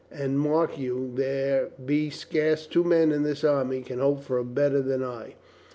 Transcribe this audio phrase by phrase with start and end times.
[0.11, 4.81] And mark you, there be scarce two men in this army can hope for better
[4.81, 5.35] than I.